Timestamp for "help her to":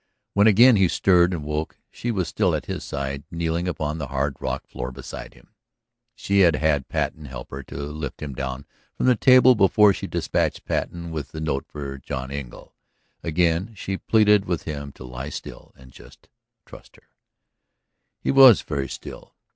7.25-7.77